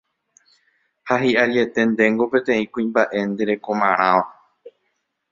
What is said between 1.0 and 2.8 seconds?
ha hi'ariete ndéngo peteĩ